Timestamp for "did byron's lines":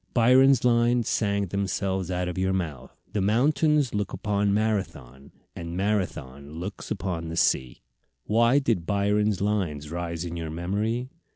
8.57-9.91